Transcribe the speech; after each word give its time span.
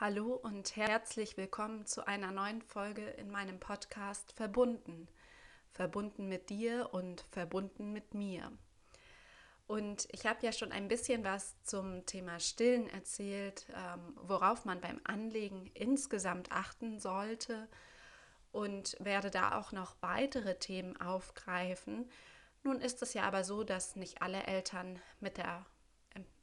Hallo 0.00 0.32
und 0.32 0.76
herzlich 0.76 1.36
willkommen 1.36 1.84
zu 1.84 2.06
einer 2.06 2.30
neuen 2.30 2.62
Folge 2.62 3.02
in 3.02 3.30
meinem 3.30 3.60
Podcast 3.60 4.32
Verbunden. 4.32 5.08
Verbunden 5.72 6.26
mit 6.26 6.48
dir 6.48 6.88
und 6.92 7.20
verbunden 7.30 7.92
mit 7.92 8.14
mir. 8.14 8.50
Und 9.66 10.08
ich 10.10 10.24
habe 10.24 10.38
ja 10.40 10.52
schon 10.52 10.72
ein 10.72 10.88
bisschen 10.88 11.22
was 11.22 11.62
zum 11.64 12.06
Thema 12.06 12.40
Stillen 12.40 12.88
erzählt, 12.88 13.66
ähm, 13.74 14.16
worauf 14.16 14.64
man 14.64 14.80
beim 14.80 15.02
Anlegen 15.04 15.70
insgesamt 15.74 16.50
achten 16.50 16.98
sollte 16.98 17.68
und 18.52 18.96
werde 19.00 19.30
da 19.30 19.58
auch 19.58 19.70
noch 19.70 19.96
weitere 20.00 20.58
Themen 20.58 20.98
aufgreifen. 20.98 22.10
Nun 22.62 22.80
ist 22.80 23.02
es 23.02 23.12
ja 23.12 23.24
aber 23.24 23.44
so, 23.44 23.64
dass 23.64 23.96
nicht 23.96 24.22
alle 24.22 24.44
Eltern 24.44 24.98
mit 25.20 25.36
der 25.36 25.66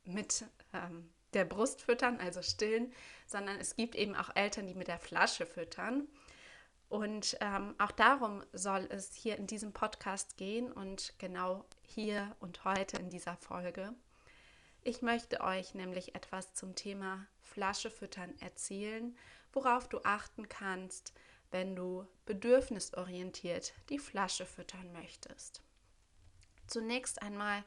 mit 0.03 0.45
ähm, 0.73 1.09
der 1.33 1.45
Brust 1.45 1.81
füttern, 1.81 2.19
also 2.19 2.41
stillen, 2.41 2.93
sondern 3.25 3.59
es 3.59 3.75
gibt 3.75 3.95
eben 3.95 4.15
auch 4.15 4.35
Eltern, 4.35 4.67
die 4.67 4.75
mit 4.75 4.87
der 4.87 4.99
Flasche 4.99 5.45
füttern. 5.45 6.07
Und 6.89 7.37
ähm, 7.41 7.75
auch 7.79 7.91
darum 7.91 8.43
soll 8.53 8.87
es 8.89 9.13
hier 9.13 9.37
in 9.37 9.47
diesem 9.47 9.73
Podcast 9.73 10.37
gehen 10.37 10.71
und 10.71 11.13
genau 11.17 11.65
hier 11.81 12.35
und 12.39 12.63
heute 12.63 12.97
in 12.97 13.09
dieser 13.09 13.35
Folge. 13.35 13.93
Ich 14.83 15.01
möchte 15.01 15.41
euch 15.41 15.73
nämlich 15.73 16.15
etwas 16.15 16.53
zum 16.53 16.75
Thema 16.75 17.27
Flasche 17.41 17.91
füttern 17.91 18.33
erzählen, 18.39 19.17
worauf 19.51 19.89
du 19.89 19.99
achten 20.03 20.47
kannst, 20.47 21.13
wenn 21.51 21.75
du 21.75 22.07
bedürfnisorientiert 22.25 23.73
die 23.89 23.99
Flasche 23.99 24.45
füttern 24.45 24.93
möchtest. 24.93 25.61
Zunächst 26.67 27.21
einmal 27.21 27.63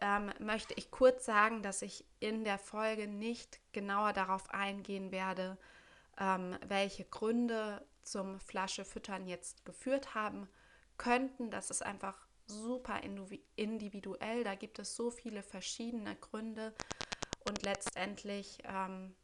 ähm, 0.00 0.32
möchte 0.38 0.74
ich 0.74 0.90
kurz 0.90 1.24
sagen, 1.24 1.62
dass 1.62 1.82
ich 1.82 2.04
in 2.20 2.44
der 2.44 2.58
Folge 2.58 3.06
nicht 3.06 3.60
genauer 3.72 4.12
darauf 4.12 4.50
eingehen 4.50 5.10
werde, 5.12 5.58
ähm, 6.18 6.56
welche 6.66 7.04
Gründe 7.04 7.86
zum 8.02 8.38
Flaschefüttern 8.40 9.26
jetzt 9.26 9.64
geführt 9.64 10.14
haben 10.14 10.48
könnten. 10.98 11.50
Das 11.50 11.70
ist 11.70 11.82
einfach 11.84 12.26
super 12.46 13.00
individuell. 13.56 14.44
Da 14.44 14.54
gibt 14.54 14.78
es 14.78 14.94
so 14.96 15.10
viele 15.10 15.42
verschiedene 15.42 16.16
Gründe 16.16 16.74
und 17.46 17.62
letztendlich 17.62 18.58
ähm, 18.64 19.14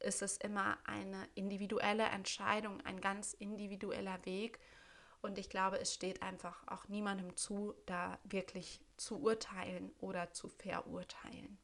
ist 0.00 0.22
es 0.22 0.36
immer 0.36 0.78
eine 0.84 1.28
individuelle 1.34 2.04
Entscheidung, 2.04 2.80
ein 2.82 3.00
ganz 3.00 3.32
individueller 3.32 4.24
Weg. 4.24 4.58
Und 5.22 5.38
ich 5.38 5.48
glaube, 5.48 5.80
es 5.80 5.92
steht 5.92 6.22
einfach 6.22 6.66
auch 6.68 6.88
niemandem 6.88 7.36
zu, 7.36 7.74
da 7.86 8.18
wirklich 8.24 8.80
zu 8.96 9.20
urteilen 9.20 9.92
oder 10.00 10.32
zu 10.32 10.48
verurteilen. 10.48 11.58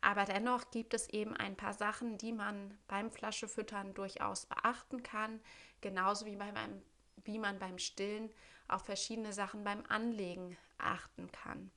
Aber 0.00 0.24
dennoch 0.24 0.70
gibt 0.70 0.94
es 0.94 1.08
eben 1.10 1.36
ein 1.36 1.56
paar 1.56 1.74
Sachen, 1.74 2.16
die 2.16 2.32
man 2.32 2.78
beim 2.88 3.10
Flaschefüttern 3.10 3.92
durchaus 3.94 4.46
beachten 4.46 5.02
kann, 5.02 5.40
genauso 5.80 6.24
wie, 6.24 6.36
beim, 6.36 6.54
wie 7.24 7.38
man 7.38 7.58
beim 7.58 7.78
Stillen 7.78 8.30
auf 8.66 8.84
verschiedene 8.84 9.32
Sachen 9.32 9.62
beim 9.62 9.84
Anlegen 9.88 10.56
achten 10.78 11.30
kann. 11.32 11.70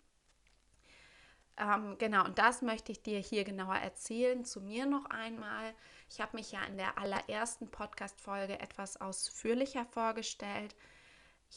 Ähm, 1.57 1.97
genau, 1.99 2.25
und 2.25 2.39
das 2.39 2.61
möchte 2.61 2.91
ich 2.91 3.03
dir 3.03 3.19
hier 3.19 3.43
genauer 3.43 3.75
erzählen. 3.75 4.43
Zu 4.43 4.61
mir 4.61 4.85
noch 4.85 5.05
einmal. 5.05 5.73
Ich 6.09 6.19
habe 6.19 6.37
mich 6.37 6.51
ja 6.51 6.63
in 6.63 6.77
der 6.77 6.97
allerersten 6.97 7.69
Podcast-Folge 7.69 8.59
etwas 8.59 8.99
ausführlicher 8.99 9.85
vorgestellt. 9.85 10.75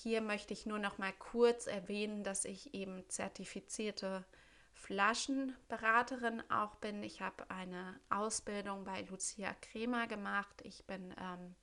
Hier 0.03 0.21
möchte 0.21 0.53
ich 0.53 0.67
nur 0.67 0.79
noch 0.79 0.99
mal 0.99 1.13
kurz 1.13 1.67
erwähnen, 1.67 2.23
dass 2.23 2.45
ich 2.45 2.75
eben 2.75 3.09
zertifizierte 3.09 4.25
Flaschenberaterin 4.75 6.43
auch 6.51 6.75
bin. 6.77 7.03
Ich 7.03 7.23
habe 7.23 7.49
eine 7.51 7.99
Ausbildung 8.11 8.85
bei 8.85 9.03
Lucia 9.03 9.55
Kremer 9.63 10.07
gemacht. 10.07 10.61
Ich 10.65 10.85
bin 10.85 11.15
ähm, 11.19 11.55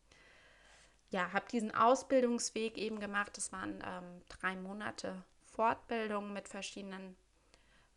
ja, 1.11 1.32
habe 1.32 1.45
diesen 1.52 1.76
Ausbildungsweg 1.76 2.80
eben 2.80 2.99
gemacht. 2.99 3.38
Das 3.38 3.52
waren 3.52 3.83
ähm, 3.86 4.21
drei 4.30 4.55
Monate 4.55 5.23
Fortbildung 5.45 6.33
mit 6.33 6.48
verschiedenen 6.48 7.15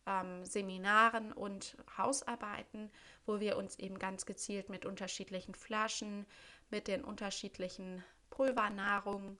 ähm, 0.06 0.44
Seminaren 0.44 1.32
und 1.32 1.78
Hausarbeiten, 1.96 2.90
wo 3.24 3.40
wir 3.40 3.56
uns 3.56 3.78
eben 3.78 3.98
ganz 3.98 4.26
gezielt 4.26 4.68
mit 4.68 4.84
unterschiedlichen 4.84 5.54
Flaschen, 5.54 6.26
mit 6.68 6.88
den 6.88 7.02
unterschiedlichen 7.02 8.04
Pulvernahrungen 8.28 9.38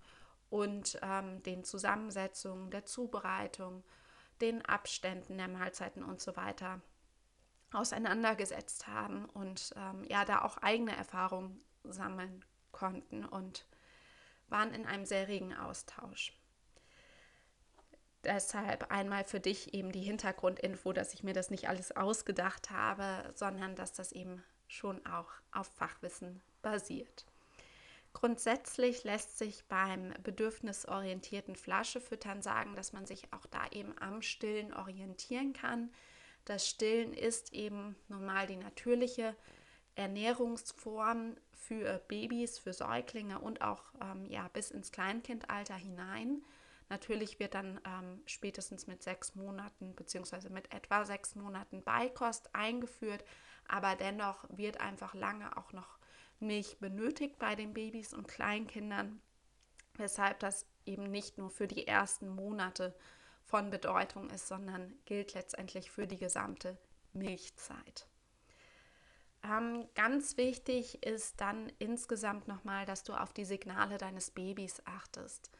und 0.50 0.98
ähm, 1.02 1.42
den 1.42 1.64
Zusammensetzungen, 1.64 2.70
der 2.70 2.84
Zubereitung, 2.84 3.84
den 4.40 4.64
Abständen 4.64 5.38
der 5.38 5.48
Mahlzeiten 5.48 6.04
und 6.04 6.20
so 6.20 6.36
weiter 6.36 6.80
auseinandergesetzt 7.72 8.86
haben 8.86 9.24
und 9.26 9.74
ähm, 9.76 10.04
ja, 10.04 10.24
da 10.24 10.42
auch 10.42 10.56
eigene 10.58 10.96
Erfahrungen 10.96 11.58
sammeln 11.84 12.44
konnten 12.72 13.24
und 13.24 13.66
waren 14.48 14.72
in 14.72 14.86
einem 14.86 15.04
sehr 15.04 15.28
regen 15.28 15.54
Austausch. 15.54 16.32
Deshalb 18.24 18.90
einmal 18.90 19.24
für 19.24 19.40
dich 19.40 19.74
eben 19.74 19.92
die 19.92 20.02
Hintergrundinfo, 20.02 20.92
dass 20.92 21.14
ich 21.14 21.22
mir 21.22 21.32
das 21.32 21.50
nicht 21.50 21.68
alles 21.68 21.92
ausgedacht 21.92 22.70
habe, 22.70 23.32
sondern 23.34 23.76
dass 23.76 23.92
das 23.92 24.12
eben 24.12 24.42
schon 24.66 25.04
auch 25.06 25.30
auf 25.52 25.68
Fachwissen 25.68 26.42
basiert. 26.62 27.24
Grundsätzlich 28.16 29.04
lässt 29.04 29.36
sich 29.36 29.66
beim 29.66 30.14
bedürfnisorientierten 30.22 31.54
Flaschefüttern 31.54 32.40
sagen, 32.40 32.74
dass 32.74 32.94
man 32.94 33.04
sich 33.04 33.30
auch 33.30 33.44
da 33.44 33.66
eben 33.72 33.94
am 33.98 34.22
Stillen 34.22 34.72
orientieren 34.72 35.52
kann. 35.52 35.92
Das 36.46 36.66
Stillen 36.66 37.12
ist 37.12 37.52
eben 37.52 37.94
normal 38.08 38.46
die 38.46 38.56
natürliche 38.56 39.36
Ernährungsform 39.96 41.36
für 41.52 41.98
Babys, 42.08 42.58
für 42.58 42.72
Säuglinge 42.72 43.38
und 43.38 43.60
auch 43.60 43.82
ähm, 44.00 44.24
ja, 44.30 44.48
bis 44.48 44.70
ins 44.70 44.92
Kleinkindalter 44.92 45.74
hinein. 45.74 46.42
Natürlich 46.88 47.38
wird 47.38 47.52
dann 47.52 47.78
ähm, 47.84 48.22
spätestens 48.24 48.86
mit 48.86 49.02
sechs 49.02 49.34
Monaten 49.34 49.94
beziehungsweise 49.94 50.48
mit 50.48 50.72
etwa 50.72 51.04
sechs 51.04 51.34
Monaten 51.34 51.82
Beikost 51.82 52.54
eingeführt, 52.54 53.22
aber 53.68 53.94
dennoch 53.94 54.46
wird 54.48 54.80
einfach 54.80 55.12
lange 55.12 55.54
auch 55.58 55.74
noch 55.74 55.95
Milch 56.40 56.78
benötigt 56.78 57.38
bei 57.38 57.54
den 57.54 57.72
Babys 57.72 58.12
und 58.12 58.28
Kleinkindern, 58.28 59.20
weshalb 59.94 60.40
das 60.40 60.66
eben 60.84 61.10
nicht 61.10 61.38
nur 61.38 61.50
für 61.50 61.66
die 61.66 61.86
ersten 61.86 62.28
Monate 62.28 62.94
von 63.44 63.70
Bedeutung 63.70 64.30
ist, 64.30 64.48
sondern 64.48 64.92
gilt 65.04 65.34
letztendlich 65.34 65.90
für 65.90 66.06
die 66.06 66.18
gesamte 66.18 66.76
Milchzeit. 67.12 68.06
Ähm, 69.44 69.88
ganz 69.94 70.36
wichtig 70.36 71.04
ist 71.04 71.40
dann 71.40 71.70
insgesamt 71.78 72.48
nochmal, 72.48 72.84
dass 72.86 73.04
du 73.04 73.12
auf 73.12 73.32
die 73.32 73.44
Signale 73.44 73.98
deines 73.98 74.30
Babys 74.30 74.82
achtest. 74.84 75.50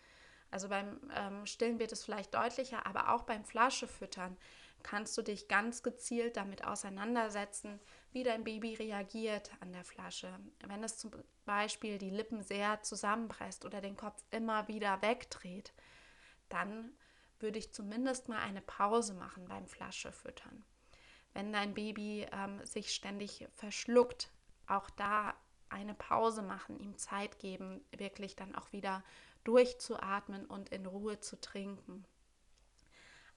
Also 0.51 0.69
beim 0.69 0.99
ähm, 1.15 1.47
Stillen 1.47 1.79
wird 1.79 1.93
es 1.93 2.05
vielleicht 2.05 2.35
deutlicher, 2.35 2.87
aber 2.87 3.13
auch 3.13 3.23
beim 3.23 3.45
Flaschefüttern 3.45 4.37
kannst 4.83 5.17
du 5.19 5.23
dich 5.23 5.49
ganz 5.49 5.83
gezielt 5.83 6.37
damit 6.37 6.65
auseinandersetzen, 6.65 7.81
wie 8.17 8.23
dein 8.23 8.45
Baby 8.45 8.73
reagiert 8.73 9.51
an 9.61 9.75
der 9.75 9.85
Flasche. 9.85 10.41
Wenn 10.67 10.83
es 10.83 10.97
zum 10.97 11.11
Beispiel 11.45 11.99
die 11.99 12.09
Lippen 12.09 12.43
sehr 12.43 12.81
zusammenpresst 12.81 13.67
oder 13.67 13.83
den 13.83 13.95
Kopf 13.95 14.25
immer 14.31 14.69
wieder 14.69 15.03
wegdreht, 15.03 15.75
dann 16.49 16.93
würde 17.41 17.59
ich 17.59 17.75
zumindest 17.75 18.31
mal 18.31 18.39
eine 18.39 18.63
Pause 18.63 19.13
machen 19.13 19.47
beim 19.49 19.67
Flaschefüttern. 19.67 20.65
Wenn 21.35 21.53
dein 21.53 21.75
Baby 21.75 22.27
ähm, 22.33 22.65
sich 22.65 22.95
ständig 22.95 23.47
verschluckt, 23.53 24.31
auch 24.67 24.89
da 24.89 25.35
eine 25.69 25.93
Pause 25.93 26.41
machen, 26.41 26.81
ihm 26.81 26.97
Zeit 26.97 27.39
geben, 27.39 27.85
wirklich 27.95 28.35
dann 28.35 28.55
auch 28.55 28.73
wieder 28.73 29.05
durchzuatmen 29.45 30.47
und 30.47 30.71
in 30.71 30.87
Ruhe 30.87 31.21
zu 31.21 31.39
trinken. 31.39 32.07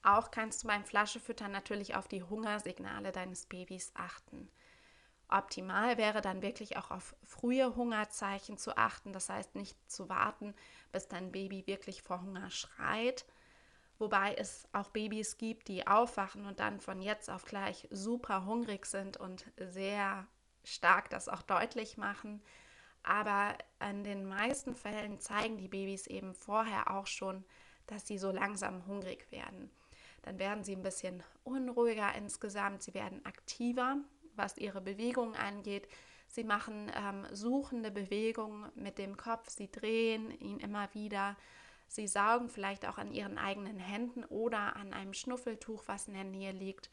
Auch 0.02 0.30
kannst 0.30 0.62
du 0.62 0.68
beim 0.68 0.86
Flaschefüttern 0.86 1.52
natürlich 1.52 1.96
auf 1.96 2.08
die 2.08 2.22
Hungersignale 2.22 3.12
deines 3.12 3.44
Babys 3.44 3.92
achten. 3.92 4.50
Optimal 5.32 5.98
wäre 5.98 6.20
dann 6.20 6.42
wirklich 6.42 6.76
auch 6.76 6.90
auf 6.90 7.14
frühe 7.24 7.76
Hungerzeichen 7.76 8.56
zu 8.56 8.76
achten, 8.76 9.12
das 9.12 9.28
heißt 9.28 9.54
nicht 9.54 9.76
zu 9.90 10.08
warten, 10.08 10.54
bis 10.92 11.08
dein 11.08 11.32
Baby 11.32 11.66
wirklich 11.66 12.02
vor 12.02 12.22
Hunger 12.22 12.50
schreit, 12.50 13.24
wobei 13.98 14.34
es 14.34 14.68
auch 14.72 14.90
Babys 14.90 15.38
gibt, 15.38 15.68
die 15.68 15.86
aufwachen 15.86 16.46
und 16.46 16.60
dann 16.60 16.80
von 16.80 17.02
jetzt 17.02 17.30
auf 17.30 17.44
gleich 17.44 17.86
super 17.90 18.44
hungrig 18.44 18.86
sind 18.86 19.16
und 19.16 19.44
sehr 19.56 20.26
stark 20.64 21.10
das 21.10 21.28
auch 21.28 21.42
deutlich 21.42 21.96
machen. 21.96 22.42
Aber 23.02 23.56
in 23.88 24.04
den 24.04 24.26
meisten 24.26 24.74
Fällen 24.74 25.20
zeigen 25.20 25.56
die 25.56 25.68
Babys 25.68 26.06
eben 26.06 26.34
vorher 26.34 26.90
auch 26.90 27.06
schon, 27.06 27.44
dass 27.86 28.06
sie 28.06 28.18
so 28.18 28.30
langsam 28.30 28.86
hungrig 28.86 29.30
werden. 29.32 29.70
Dann 30.22 30.38
werden 30.38 30.64
sie 30.64 30.76
ein 30.76 30.82
bisschen 30.82 31.22
unruhiger 31.44 32.14
insgesamt, 32.14 32.82
sie 32.82 32.94
werden 32.94 33.24
aktiver, 33.24 33.96
was 34.36 34.56
ihre 34.56 34.80
Bewegungen 34.80 35.34
angeht. 35.34 35.88
Sie 36.28 36.44
machen 36.44 36.90
ähm, 36.94 37.26
suchende 37.32 37.90
Bewegungen 37.90 38.70
mit 38.74 38.98
dem 38.98 39.16
Kopf, 39.16 39.50
sie 39.50 39.70
drehen 39.70 40.30
ihn 40.40 40.58
immer 40.58 40.88
wieder. 40.94 41.36
Sie 41.88 42.06
saugen 42.06 42.48
vielleicht 42.48 42.86
auch 42.86 42.98
an 42.98 43.10
ihren 43.10 43.36
eigenen 43.36 43.78
Händen 43.78 44.24
oder 44.24 44.76
an 44.76 44.92
einem 44.92 45.12
Schnuffeltuch, 45.12 45.82
was 45.86 46.06
in 46.06 46.14
der 46.14 46.24
Nähe 46.24 46.52
liegt. 46.52 46.88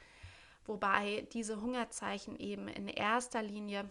Wobei 0.66 1.28
diese 1.34 1.62
Hungerzeichen 1.62 2.36
eben 2.40 2.68
in 2.68 2.88
erster 2.88 3.44
Linie 3.44 3.88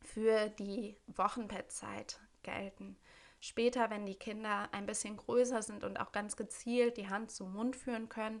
für 0.00 0.48
die 0.48 0.96
Wochenbettzeit 1.06 2.18
gelten. 2.42 2.96
Später, 3.40 3.90
wenn 3.90 4.06
die 4.06 4.14
Kinder 4.14 4.68
ein 4.72 4.86
bisschen 4.86 5.18
größer 5.18 5.62
sind 5.62 5.84
und 5.84 6.00
auch 6.00 6.12
ganz 6.12 6.36
gezielt 6.36 6.96
die 6.96 7.08
Hand 7.08 7.30
zum 7.30 7.52
Mund 7.52 7.76
führen 7.76 8.08
können, 8.08 8.40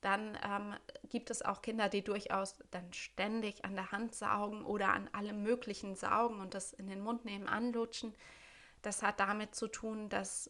dann 0.00 0.38
ähm, 0.44 0.74
gibt 1.08 1.30
es 1.30 1.42
auch 1.42 1.60
Kinder, 1.62 1.88
die 1.88 2.02
durchaus 2.02 2.56
dann 2.70 2.92
ständig 2.92 3.64
an 3.64 3.74
der 3.74 3.92
Hand 3.92 4.14
saugen 4.14 4.64
oder 4.64 4.92
an 4.92 5.08
allem 5.12 5.42
Möglichen 5.42 5.94
saugen 5.94 6.40
und 6.40 6.54
das 6.54 6.72
in 6.72 6.86
den 6.86 7.00
Mund 7.00 7.24
nehmen, 7.24 7.48
anlutschen. 7.48 8.14
Das 8.82 9.02
hat 9.02 9.20
damit 9.20 9.54
zu 9.54 9.68
tun, 9.68 10.08
dass 10.08 10.48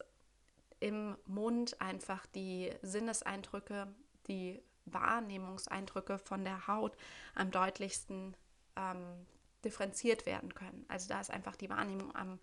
im 0.78 1.16
Mund 1.26 1.80
einfach 1.80 2.26
die 2.26 2.72
Sinneseindrücke, 2.82 3.88
die 4.28 4.62
Wahrnehmungseindrücke 4.86 6.18
von 6.18 6.44
der 6.44 6.66
Haut 6.66 6.96
am 7.34 7.50
deutlichsten 7.50 8.36
ähm, 8.76 9.26
differenziert 9.64 10.26
werden 10.26 10.54
können. 10.54 10.84
Also 10.88 11.08
da 11.08 11.20
ist 11.20 11.30
einfach 11.30 11.56
die 11.56 11.68
Wahrnehmung 11.68 12.14
am 12.14 12.38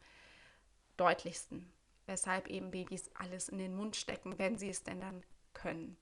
deutlichsten, 0.98 1.72
weshalb 2.06 2.48
eben 2.48 2.72
Babys 2.72 3.10
alles 3.16 3.50
in 3.50 3.58
den 3.58 3.76
Mund 3.76 3.96
stecken, 3.96 4.38
wenn 4.38 4.58
sie 4.58 4.70
es 4.70 4.84
denn 4.84 5.00
dann 5.00 5.24
können. 5.54 5.98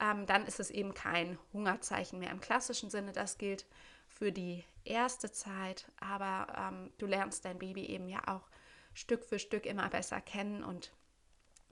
Ähm, 0.00 0.26
dann 0.26 0.46
ist 0.46 0.60
es 0.60 0.70
eben 0.70 0.94
kein 0.94 1.38
Hungerzeichen 1.52 2.18
mehr 2.18 2.30
im 2.30 2.40
klassischen 2.40 2.90
Sinne. 2.90 3.12
Das 3.12 3.38
gilt 3.38 3.66
für 4.08 4.32
die 4.32 4.64
erste 4.84 5.30
Zeit, 5.32 5.90
aber 6.00 6.46
ähm, 6.56 6.92
du 6.98 7.06
lernst 7.06 7.44
dein 7.44 7.58
Baby 7.58 7.86
eben 7.86 8.08
ja 8.08 8.20
auch 8.26 8.48
Stück 8.92 9.24
für 9.24 9.38
Stück 9.38 9.66
immer 9.66 9.88
besser 9.88 10.20
kennen 10.20 10.62
und 10.62 10.92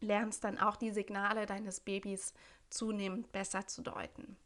lernst 0.00 0.44
dann 0.44 0.58
auch 0.58 0.76
die 0.76 0.90
Signale 0.90 1.46
deines 1.46 1.80
Babys 1.80 2.34
zunehmend 2.70 3.30
besser 3.32 3.66
zu 3.66 3.82
deuten. 3.82 4.36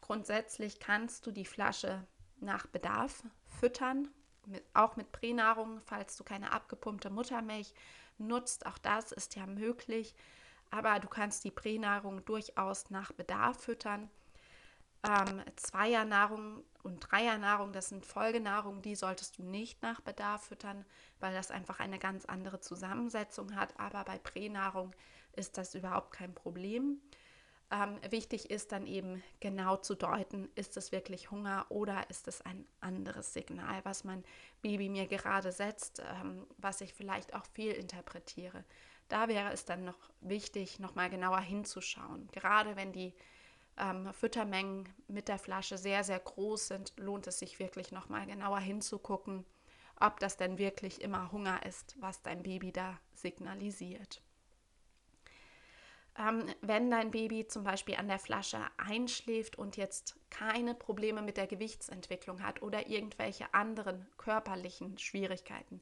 Grundsätzlich 0.00 0.80
kannst 0.80 1.26
du 1.26 1.32
die 1.32 1.46
Flasche 1.46 2.06
nach 2.40 2.66
Bedarf 2.66 3.24
füttern, 3.46 4.08
mit, 4.46 4.62
auch 4.74 4.96
mit 4.96 5.10
Pränahrung, 5.12 5.80
falls 5.80 6.16
du 6.16 6.24
keine 6.24 6.52
abgepumpte 6.52 7.10
Muttermilch 7.10 7.74
nutzt. 8.18 8.66
Auch 8.66 8.78
das 8.78 9.12
ist 9.12 9.34
ja 9.34 9.46
möglich, 9.46 10.14
aber 10.74 10.98
du 10.98 11.06
kannst 11.06 11.44
die 11.44 11.52
Pränahrung 11.52 12.24
durchaus 12.24 12.90
nach 12.90 13.12
Bedarf 13.12 13.60
füttern. 13.60 14.10
Ähm, 15.04 15.40
Zweier-Nahrung 15.54 16.64
und 16.82 16.98
Dreier-Nahrung, 17.00 17.72
das 17.72 17.90
sind 17.90 18.04
Folgenahrung, 18.04 18.82
die 18.82 18.96
solltest 18.96 19.38
du 19.38 19.44
nicht 19.44 19.82
nach 19.82 20.00
Bedarf 20.00 20.46
füttern, 20.46 20.84
weil 21.20 21.32
das 21.32 21.52
einfach 21.52 21.78
eine 21.78 22.00
ganz 22.00 22.24
andere 22.24 22.58
Zusammensetzung 22.60 23.54
hat. 23.54 23.78
Aber 23.78 24.02
bei 24.04 24.18
Pränahrung 24.18 24.90
ist 25.36 25.58
das 25.58 25.76
überhaupt 25.76 26.10
kein 26.10 26.34
Problem. 26.34 27.00
Ähm, 27.70 27.98
wichtig 28.10 28.50
ist 28.50 28.72
dann 28.72 28.86
eben 28.86 29.22
genau 29.38 29.76
zu 29.76 29.94
deuten, 29.94 30.48
ist 30.56 30.76
es 30.76 30.90
wirklich 30.90 31.30
Hunger 31.30 31.66
oder 31.68 32.10
ist 32.10 32.26
es 32.26 32.40
ein 32.42 32.66
anderes 32.80 33.32
Signal, 33.32 33.84
was 33.84 34.02
mein 34.02 34.24
Baby 34.60 34.88
mir 34.88 35.06
gerade 35.06 35.52
setzt, 35.52 36.02
ähm, 36.20 36.46
was 36.58 36.80
ich 36.80 36.92
vielleicht 36.92 37.34
auch 37.34 37.44
fehlinterpretiere. 37.46 38.64
Da 39.08 39.28
wäre 39.28 39.52
es 39.52 39.64
dann 39.64 39.84
noch 39.84 39.98
wichtig, 40.20 40.78
nochmal 40.78 41.10
genauer 41.10 41.40
hinzuschauen. 41.40 42.28
Gerade 42.32 42.76
wenn 42.76 42.92
die 42.92 43.14
ähm, 43.76 44.12
Füttermengen 44.12 44.88
mit 45.08 45.28
der 45.28 45.38
Flasche 45.38 45.78
sehr, 45.78 46.04
sehr 46.04 46.20
groß 46.20 46.68
sind, 46.68 46.92
lohnt 46.96 47.26
es 47.26 47.38
sich 47.38 47.58
wirklich 47.58 47.92
nochmal 47.92 48.26
genauer 48.26 48.60
hinzugucken, 48.60 49.44
ob 50.00 50.20
das 50.20 50.36
denn 50.36 50.58
wirklich 50.58 51.00
immer 51.00 51.32
Hunger 51.32 51.64
ist, 51.66 51.96
was 52.00 52.22
dein 52.22 52.42
Baby 52.42 52.72
da 52.72 52.98
signalisiert. 53.14 54.22
Ähm, 56.16 56.44
wenn 56.60 56.90
dein 56.90 57.10
Baby 57.10 57.46
zum 57.48 57.64
Beispiel 57.64 57.96
an 57.96 58.06
der 58.06 58.20
Flasche 58.20 58.60
einschläft 58.76 59.58
und 59.58 59.76
jetzt 59.76 60.16
keine 60.30 60.74
Probleme 60.74 61.22
mit 61.22 61.36
der 61.36 61.48
Gewichtsentwicklung 61.48 62.42
hat 62.42 62.62
oder 62.62 62.86
irgendwelche 62.88 63.52
anderen 63.52 64.06
körperlichen 64.16 64.96
Schwierigkeiten, 64.98 65.80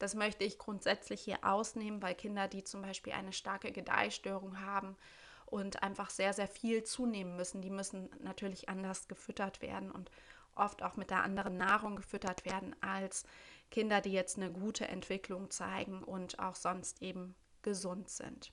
das 0.00 0.14
möchte 0.14 0.44
ich 0.44 0.58
grundsätzlich 0.58 1.20
hier 1.20 1.44
ausnehmen, 1.44 2.02
weil 2.02 2.14
Kinder, 2.14 2.48
die 2.48 2.64
zum 2.64 2.80
Beispiel 2.82 3.12
eine 3.12 3.34
starke 3.34 3.70
Gedeihstörung 3.70 4.60
haben 4.60 4.96
und 5.44 5.82
einfach 5.82 6.08
sehr, 6.08 6.32
sehr 6.32 6.48
viel 6.48 6.84
zunehmen 6.84 7.36
müssen, 7.36 7.60
die 7.60 7.70
müssen 7.70 8.08
natürlich 8.18 8.68
anders 8.70 9.08
gefüttert 9.08 9.60
werden 9.60 9.90
und 9.90 10.10
oft 10.54 10.82
auch 10.82 10.96
mit 10.96 11.10
der 11.10 11.22
anderen 11.22 11.58
Nahrung 11.58 11.96
gefüttert 11.96 12.46
werden 12.46 12.74
als 12.80 13.24
Kinder, 13.70 14.00
die 14.00 14.12
jetzt 14.12 14.38
eine 14.38 14.50
gute 14.50 14.88
Entwicklung 14.88 15.50
zeigen 15.50 16.02
und 16.02 16.38
auch 16.38 16.54
sonst 16.54 17.02
eben 17.02 17.34
gesund 17.62 18.08
sind. 18.08 18.52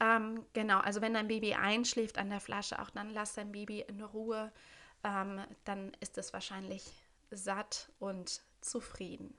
Ähm, 0.00 0.44
genau, 0.54 0.80
also 0.80 1.00
wenn 1.00 1.14
dein 1.14 1.28
Baby 1.28 1.54
einschläft 1.54 2.18
an 2.18 2.30
der 2.30 2.40
Flasche, 2.40 2.82
auch 2.82 2.90
dann 2.90 3.10
lass 3.10 3.34
dein 3.34 3.52
Baby 3.52 3.80
in 3.80 4.02
Ruhe. 4.02 4.52
Ähm, 5.04 5.40
dann 5.64 5.96
ist 6.00 6.18
es 6.18 6.32
wahrscheinlich 6.32 6.84
satt 7.30 7.90
und 8.00 8.42
zufrieden. 8.68 9.34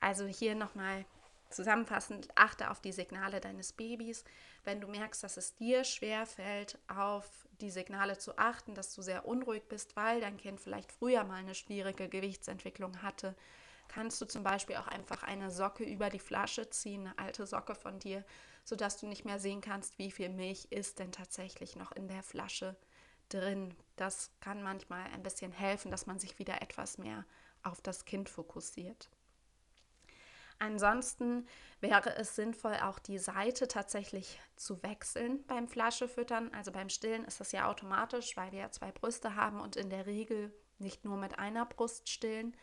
Also 0.00 0.26
hier 0.26 0.54
nochmal 0.54 1.04
zusammenfassend, 1.50 2.28
achte 2.36 2.70
auf 2.70 2.80
die 2.80 2.92
Signale 2.92 3.40
deines 3.40 3.72
Babys. 3.72 4.24
Wenn 4.64 4.80
du 4.80 4.88
merkst, 4.88 5.22
dass 5.22 5.36
es 5.36 5.56
dir 5.56 5.84
schwer 5.84 6.26
fällt, 6.26 6.78
auf 6.88 7.28
die 7.60 7.70
Signale 7.70 8.16
zu 8.18 8.38
achten, 8.38 8.74
dass 8.74 8.94
du 8.94 9.02
sehr 9.02 9.26
unruhig 9.26 9.64
bist, 9.68 9.96
weil 9.96 10.20
dein 10.20 10.36
Kind 10.36 10.60
vielleicht 10.60 10.92
früher 10.92 11.24
mal 11.24 11.36
eine 11.36 11.54
schwierige 11.54 12.08
Gewichtsentwicklung 12.08 13.02
hatte, 13.02 13.34
kannst 13.88 14.20
du 14.20 14.26
zum 14.26 14.42
Beispiel 14.42 14.76
auch 14.76 14.86
einfach 14.86 15.24
eine 15.24 15.50
Socke 15.50 15.84
über 15.84 16.10
die 16.10 16.20
Flasche 16.20 16.70
ziehen, 16.70 17.08
eine 17.08 17.18
alte 17.18 17.46
Socke 17.46 17.74
von 17.74 17.98
dir, 17.98 18.24
sodass 18.64 18.98
du 18.98 19.06
nicht 19.06 19.24
mehr 19.24 19.40
sehen 19.40 19.60
kannst, 19.60 19.98
wie 19.98 20.12
viel 20.12 20.28
Milch 20.28 20.68
ist 20.70 21.00
denn 21.00 21.12
tatsächlich 21.12 21.76
noch 21.76 21.92
in 21.92 22.06
der 22.06 22.22
Flasche 22.22 22.76
drin. 23.28 23.74
Das 23.96 24.30
kann 24.40 24.62
manchmal 24.62 25.04
ein 25.12 25.22
bisschen 25.22 25.52
helfen, 25.52 25.90
dass 25.90 26.06
man 26.06 26.20
sich 26.20 26.38
wieder 26.38 26.62
etwas 26.62 26.98
mehr 26.98 27.24
auf 27.62 27.80
das 27.80 28.04
Kind 28.04 28.28
fokussiert. 28.28 29.08
Ansonsten 30.58 31.46
wäre 31.80 32.14
es 32.16 32.36
sinnvoll, 32.36 32.76
auch 32.82 32.98
die 32.98 33.18
Seite 33.18 33.66
tatsächlich 33.66 34.38
zu 34.56 34.82
wechseln 34.82 35.42
beim 35.46 35.68
Flaschefüttern. 35.68 36.52
Also 36.52 36.70
beim 36.70 36.90
Stillen 36.90 37.24
ist 37.24 37.40
das 37.40 37.52
ja 37.52 37.66
automatisch, 37.66 38.36
weil 38.36 38.52
wir 38.52 38.60
ja 38.60 38.70
zwei 38.70 38.92
Brüste 38.92 39.36
haben 39.36 39.58
und 39.58 39.76
in 39.76 39.88
der 39.88 40.04
Regel 40.04 40.52
nicht 40.78 41.04
nur 41.04 41.16
mit 41.16 41.38
einer 41.38 41.64
Brust 41.64 42.10
stillen. 42.10 42.54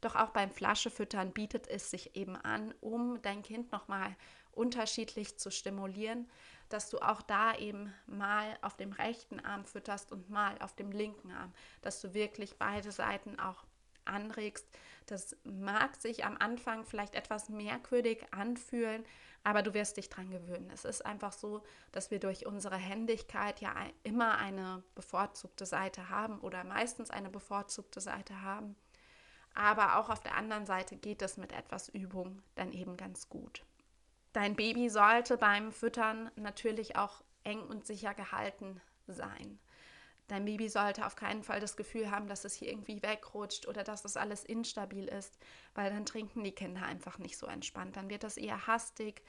Doch 0.00 0.16
auch 0.16 0.30
beim 0.30 0.50
Flaschefüttern 0.50 1.32
bietet 1.32 1.68
es 1.68 1.88
sich 1.88 2.16
eben 2.16 2.36
an, 2.36 2.74
um 2.80 3.22
dein 3.22 3.42
Kind 3.42 3.70
nochmal 3.70 4.16
unterschiedlich 4.50 5.38
zu 5.38 5.50
stimulieren, 5.52 6.28
dass 6.68 6.90
du 6.90 6.98
auch 6.98 7.22
da 7.22 7.54
eben 7.56 7.94
mal 8.06 8.58
auf 8.62 8.76
dem 8.76 8.92
rechten 8.92 9.38
Arm 9.38 9.64
fütterst 9.64 10.10
und 10.10 10.30
mal 10.30 10.58
auf 10.60 10.74
dem 10.74 10.90
linken 10.90 11.30
Arm, 11.30 11.52
dass 11.82 12.00
du 12.00 12.12
wirklich 12.12 12.58
beide 12.58 12.90
Seiten 12.90 13.38
auch 13.38 13.64
anregst. 14.06 14.66
Das 15.06 15.36
mag 15.44 15.96
sich 15.96 16.24
am 16.24 16.36
Anfang 16.36 16.84
vielleicht 16.84 17.14
etwas 17.14 17.48
merkwürdig 17.48 18.24
anfühlen, 18.32 19.04
aber 19.44 19.62
du 19.62 19.74
wirst 19.74 19.96
dich 19.96 20.08
dran 20.08 20.30
gewöhnen. 20.30 20.70
Es 20.72 20.84
ist 20.84 21.06
einfach 21.06 21.32
so, 21.32 21.62
dass 21.92 22.10
wir 22.10 22.18
durch 22.18 22.46
unsere 22.46 22.76
Händigkeit 22.76 23.60
ja 23.60 23.72
immer 24.02 24.38
eine 24.38 24.82
bevorzugte 24.96 25.66
Seite 25.66 26.10
haben 26.10 26.40
oder 26.40 26.64
meistens 26.64 27.10
eine 27.10 27.30
bevorzugte 27.30 28.00
Seite 28.00 28.42
haben. 28.42 28.74
Aber 29.54 29.98
auch 29.98 30.10
auf 30.10 30.20
der 30.20 30.34
anderen 30.34 30.66
Seite 30.66 30.96
geht 30.96 31.22
es 31.22 31.36
mit 31.36 31.52
etwas 31.52 31.88
Übung 31.88 32.42
dann 32.56 32.72
eben 32.72 32.96
ganz 32.96 33.28
gut. 33.28 33.64
Dein 34.32 34.54
Baby 34.54 34.90
sollte 34.90 35.38
beim 35.38 35.72
Füttern 35.72 36.30
natürlich 36.36 36.96
auch 36.96 37.22
eng 37.42 37.62
und 37.62 37.86
sicher 37.86 38.12
gehalten 38.12 38.80
sein. 39.06 39.58
Dein 40.28 40.44
Baby 40.44 40.68
sollte 40.68 41.06
auf 41.06 41.14
keinen 41.14 41.42
Fall 41.42 41.60
das 41.60 41.76
Gefühl 41.76 42.10
haben, 42.10 42.26
dass 42.26 42.44
es 42.44 42.54
hier 42.54 42.68
irgendwie 42.68 43.02
wegrutscht 43.02 43.68
oder 43.68 43.84
dass 43.84 44.02
das 44.02 44.16
alles 44.16 44.44
instabil 44.44 45.06
ist, 45.06 45.38
weil 45.74 45.90
dann 45.90 46.04
trinken 46.04 46.42
die 46.42 46.52
Kinder 46.52 46.82
einfach 46.82 47.18
nicht 47.18 47.38
so 47.38 47.46
entspannt. 47.46 47.96
Dann 47.96 48.10
wird 48.10 48.24
das 48.24 48.36
eher 48.36 48.66
hastig 48.66 49.22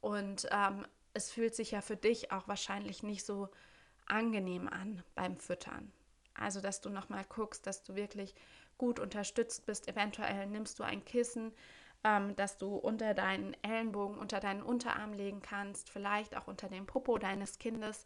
und 0.00 0.46
ähm, 0.52 0.86
es 1.14 1.32
fühlt 1.32 1.54
sich 1.54 1.72
ja 1.72 1.80
für 1.80 1.96
dich 1.96 2.30
auch 2.30 2.46
wahrscheinlich 2.46 3.02
nicht 3.02 3.24
so 3.24 3.48
angenehm 4.06 4.68
an 4.68 5.02
beim 5.14 5.36
Füttern. 5.36 5.92
Also, 6.34 6.60
dass 6.60 6.80
du 6.80 6.90
nochmal 6.90 7.24
guckst, 7.28 7.66
dass 7.66 7.82
du 7.82 7.94
wirklich 7.94 8.34
gut 8.78 9.00
unterstützt 9.00 9.66
bist. 9.66 9.88
Eventuell 9.88 10.46
nimmst 10.46 10.78
du 10.78 10.82
ein 10.82 11.04
Kissen, 11.04 11.52
ähm, 12.04 12.36
dass 12.36 12.58
du 12.58 12.76
unter 12.76 13.14
deinen 13.14 13.56
Ellenbogen, 13.62 14.18
unter 14.18 14.40
deinen 14.40 14.62
Unterarm 14.62 15.12
legen 15.12 15.42
kannst, 15.42 15.90
vielleicht 15.90 16.36
auch 16.36 16.46
unter 16.46 16.68
dem 16.68 16.86
Popo 16.86 17.18
deines 17.18 17.58
Kindes. 17.58 18.04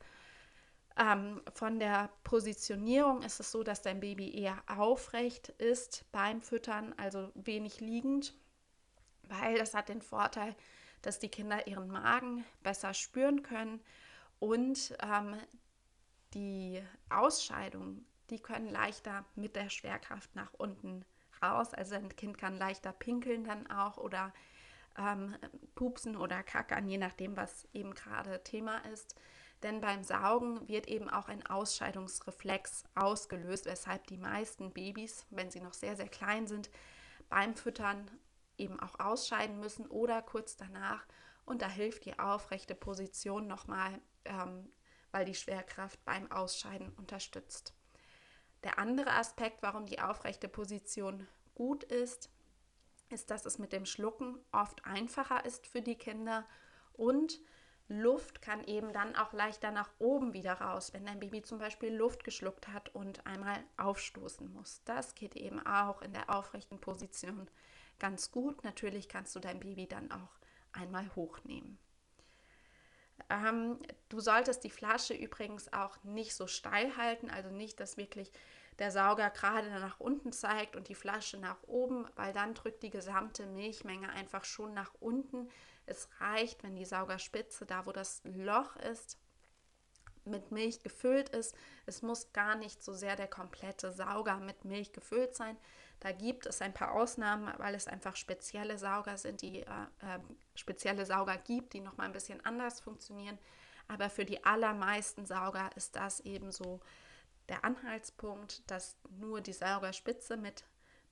Ähm, 0.98 1.40
von 1.54 1.78
der 1.78 2.10
Positionierung 2.24 3.22
ist 3.22 3.40
es 3.40 3.52
so, 3.52 3.62
dass 3.62 3.82
dein 3.82 4.00
Baby 4.00 4.34
eher 4.34 4.62
aufrecht 4.66 5.50
ist 5.50 6.04
beim 6.12 6.42
Füttern, 6.42 6.94
also 6.96 7.30
wenig 7.34 7.80
liegend, 7.80 8.34
weil 9.22 9.56
das 9.56 9.74
hat 9.74 9.88
den 9.88 10.02
Vorteil, 10.02 10.54
dass 11.02 11.18
die 11.18 11.28
Kinder 11.28 11.66
ihren 11.66 11.88
Magen 11.88 12.44
besser 12.62 12.92
spüren 12.92 13.42
können 13.42 13.80
und 14.38 14.96
ähm, 15.02 15.36
die 16.34 16.82
Ausscheidungen, 17.08 18.06
die 18.30 18.38
können 18.38 18.68
leichter 18.68 19.24
mit 19.34 19.56
der 19.56 19.70
Schwerkraft 19.70 20.34
nach 20.36 20.52
unten 20.54 21.04
raus. 21.42 21.74
Also 21.74 21.94
ein 21.94 22.14
Kind 22.16 22.38
kann 22.38 22.58
leichter 22.58 22.92
pinkeln 22.92 23.44
dann 23.44 23.70
auch 23.70 23.96
oder 23.96 24.32
ähm, 24.98 25.36
pupsen 25.74 26.16
oder 26.16 26.42
kackern, 26.42 26.86
je 26.86 26.98
nachdem, 26.98 27.36
was 27.36 27.68
eben 27.72 27.94
gerade 27.94 28.42
Thema 28.42 28.78
ist. 28.92 29.14
Denn 29.62 29.80
beim 29.80 30.02
Saugen 30.02 30.66
wird 30.68 30.88
eben 30.88 31.10
auch 31.10 31.28
ein 31.28 31.44
Ausscheidungsreflex 31.46 32.84
ausgelöst, 32.94 33.66
weshalb 33.66 34.06
die 34.06 34.16
meisten 34.16 34.72
Babys, 34.72 35.26
wenn 35.30 35.50
sie 35.50 35.60
noch 35.60 35.74
sehr, 35.74 35.96
sehr 35.96 36.08
klein 36.08 36.46
sind, 36.46 36.70
beim 37.28 37.54
Füttern 37.54 38.10
eben 38.56 38.80
auch 38.80 38.98
ausscheiden 38.98 39.60
müssen 39.60 39.86
oder 39.86 40.22
kurz 40.22 40.56
danach. 40.56 41.04
Und 41.44 41.62
da 41.62 41.68
hilft 41.68 42.04
die 42.04 42.18
aufrechte 42.18 42.74
Position 42.74 43.46
nochmal, 43.46 44.00
ähm, 44.24 44.70
weil 45.10 45.24
die 45.24 45.34
Schwerkraft 45.34 46.02
beim 46.04 46.30
Ausscheiden 46.30 46.90
unterstützt. 46.94 47.74
Der 48.62 48.78
andere 48.78 49.12
Aspekt, 49.12 49.62
warum 49.62 49.86
die 49.86 50.00
aufrechte 50.00 50.48
Position 50.48 51.26
gut 51.54 51.84
ist, 51.84 52.30
ist, 53.08 53.30
dass 53.30 53.44
es 53.44 53.58
mit 53.58 53.72
dem 53.72 53.86
Schlucken 53.86 54.38
oft 54.52 54.84
einfacher 54.84 55.44
ist 55.44 55.66
für 55.66 55.82
die 55.82 55.96
Kinder 55.96 56.46
und 56.92 57.40
Luft 57.90 58.40
kann 58.40 58.62
eben 58.64 58.92
dann 58.92 59.16
auch 59.16 59.32
leichter 59.32 59.72
nach 59.72 59.90
oben 59.98 60.32
wieder 60.32 60.54
raus, 60.54 60.92
wenn 60.94 61.06
dein 61.06 61.18
Baby 61.18 61.42
zum 61.42 61.58
Beispiel 61.58 61.92
Luft 61.92 62.22
geschluckt 62.22 62.68
hat 62.68 62.94
und 62.94 63.26
einmal 63.26 63.58
aufstoßen 63.78 64.52
muss. 64.52 64.80
Das 64.84 65.16
geht 65.16 65.34
eben 65.34 65.64
auch 65.66 66.00
in 66.00 66.12
der 66.12 66.30
aufrechten 66.30 66.80
Position 66.80 67.50
ganz 67.98 68.30
gut. 68.30 68.62
Natürlich 68.62 69.08
kannst 69.08 69.34
du 69.34 69.40
dein 69.40 69.58
Baby 69.58 69.88
dann 69.88 70.12
auch 70.12 70.38
einmal 70.72 71.12
hochnehmen. 71.16 71.78
Ähm, 73.28 73.80
du 74.08 74.20
solltest 74.20 74.62
die 74.62 74.70
Flasche 74.70 75.14
übrigens 75.14 75.72
auch 75.72 76.02
nicht 76.04 76.36
so 76.36 76.46
steil 76.46 76.96
halten, 76.96 77.28
also 77.28 77.50
nicht, 77.50 77.80
dass 77.80 77.96
wirklich 77.96 78.30
der 78.78 78.92
Sauger 78.92 79.30
gerade 79.30 79.68
nach 79.68 79.98
unten 79.98 80.32
zeigt 80.32 80.76
und 80.76 80.88
die 80.88 80.94
Flasche 80.94 81.38
nach 81.38 81.62
oben, 81.64 82.06
weil 82.14 82.32
dann 82.32 82.54
drückt 82.54 82.84
die 82.84 82.90
gesamte 82.90 83.46
Milchmenge 83.46 84.10
einfach 84.10 84.44
schon 84.44 84.74
nach 84.74 84.92
unten. 85.00 85.48
Es 85.90 86.08
reicht, 86.20 86.62
wenn 86.62 86.76
die 86.76 86.84
Saugerspitze, 86.84 87.66
da 87.66 87.86
wo 87.86 87.92
das 87.92 88.22
Loch 88.24 88.76
ist, 88.76 89.18
mit 90.24 90.50
Milch 90.52 90.82
gefüllt 90.82 91.30
ist. 91.30 91.54
Es 91.86 92.02
muss 92.02 92.32
gar 92.32 92.54
nicht 92.54 92.82
so 92.82 92.92
sehr 92.92 93.16
der 93.16 93.28
komplette 93.28 93.92
Sauger 93.92 94.36
mit 94.36 94.64
Milch 94.64 94.92
gefüllt 94.92 95.34
sein. 95.34 95.56
Da 96.00 96.12
gibt 96.12 96.46
es 96.46 96.62
ein 96.62 96.72
paar 96.72 96.92
Ausnahmen, 96.92 97.52
weil 97.58 97.74
es 97.74 97.86
einfach 97.86 98.16
spezielle 98.16 98.78
Sauger 98.78 99.18
sind, 99.18 99.42
die 99.42 99.60
äh, 99.60 99.64
äh, 100.00 100.18
spezielle 100.54 101.04
Sauger 101.04 101.36
gibt, 101.36 101.74
die 101.74 101.80
nochmal 101.80 102.06
ein 102.06 102.12
bisschen 102.12 102.44
anders 102.44 102.80
funktionieren. 102.80 103.38
Aber 103.88 104.08
für 104.08 104.24
die 104.24 104.44
allermeisten 104.44 105.26
Sauger 105.26 105.70
ist 105.76 105.96
das 105.96 106.20
eben 106.20 106.52
so 106.52 106.80
der 107.48 107.64
Anhaltspunkt, 107.64 108.62
dass 108.70 108.96
nur 109.18 109.40
die 109.40 109.52
Saugerspitze 109.52 110.36
mit 110.36 110.64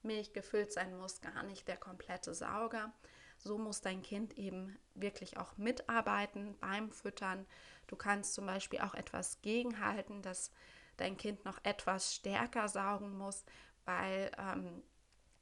Milch 0.03 0.33
gefüllt 0.33 0.73
sein 0.73 0.97
muss, 0.97 1.21
gar 1.21 1.43
nicht 1.43 1.67
der 1.69 1.77
komplette 1.77 2.33
Sauger. 2.35 2.93
So 3.39 3.57
muss 3.57 3.81
dein 3.81 4.03
Kind 4.03 4.37
eben 4.37 4.77
wirklich 4.95 5.39
auch 5.39 5.57
mitarbeiten 5.57 6.57
beim 6.61 6.91
Füttern. 6.91 7.47
Du 7.87 7.97
kannst 7.97 8.35
zum 8.35 8.47
Beispiel 8.47 8.81
auch 8.81 8.95
etwas 8.95 9.41
gegenhalten, 9.43 10.23
dass 10.23 10.53
dein 10.97 11.17
Kind 11.17 11.45
noch 11.45 11.59
etwas 11.63 12.15
stärker 12.15 12.69
saugen 12.69 13.17
muss, 13.17 13.45
weil 13.85 14.31
ähm, 14.37 14.83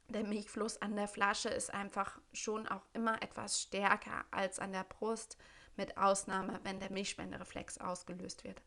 der 0.07 0.23
Milchfluss 0.23 0.81
an 0.81 0.95
der 0.95 1.07
Flasche 1.07 1.49
ist 1.49 1.73
einfach 1.73 2.19
schon 2.31 2.67
auch 2.67 2.85
immer 2.93 3.21
etwas 3.21 3.61
stärker 3.61 4.25
als 4.31 4.59
an 4.59 4.71
der 4.71 4.85
Brust, 4.85 5.37
mit 5.77 5.97
Ausnahme, 5.97 6.59
wenn 6.63 6.79
der 6.79 6.91
Milchspendereflex 6.91 7.77
ausgelöst 7.77 8.43
wird. 8.43 8.61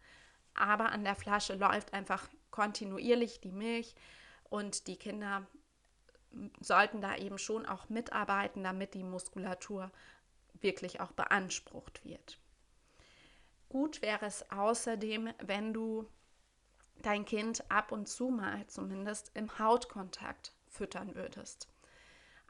Aber 0.54 0.90
an 0.90 1.04
der 1.04 1.16
Flasche 1.16 1.54
läuft 1.54 1.92
einfach 1.92 2.28
kontinuierlich 2.50 3.40
die 3.40 3.52
Milch 3.52 3.94
und 4.44 4.86
die 4.86 4.96
Kinder 4.96 5.46
sollten 6.60 7.00
da 7.00 7.16
eben 7.16 7.38
schon 7.38 7.66
auch 7.66 7.88
mitarbeiten, 7.88 8.62
damit 8.62 8.94
die 8.94 9.04
Muskulatur 9.04 9.90
wirklich 10.60 11.00
auch 11.00 11.12
beansprucht 11.12 12.04
wird. 12.04 12.38
Gut 13.68 14.02
wäre 14.02 14.26
es 14.26 14.50
außerdem, 14.50 15.30
wenn 15.38 15.72
du 15.72 16.06
dein 17.02 17.24
Kind 17.24 17.70
ab 17.70 17.92
und 17.92 18.08
zu 18.08 18.28
mal 18.28 18.66
zumindest 18.66 19.30
im 19.34 19.58
Hautkontakt 19.58 20.52
füttern 20.68 21.14
würdest. 21.14 21.68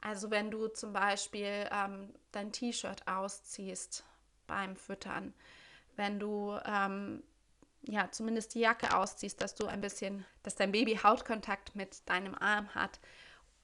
Also 0.01 0.31
wenn 0.31 0.49
du 0.49 0.67
zum 0.67 0.93
Beispiel 0.93 1.69
ähm, 1.71 2.13
dein 2.31 2.51
T-Shirt 2.51 3.07
ausziehst 3.07 4.03
beim 4.47 4.75
Füttern, 4.75 5.33
wenn 5.95 6.19
du 6.19 6.57
ähm, 6.65 7.23
ja 7.83 8.09
zumindest 8.11 8.55
die 8.55 8.61
Jacke 8.61 8.95
ausziehst, 8.95 9.41
dass 9.41 9.53
du 9.53 9.67
ein 9.67 9.81
bisschen, 9.81 10.25
dass 10.41 10.55
dein 10.55 10.71
Baby 10.71 10.95
Hautkontakt 10.95 11.75
mit 11.75 12.09
deinem 12.09 12.35
Arm 12.35 12.73
hat 12.73 12.99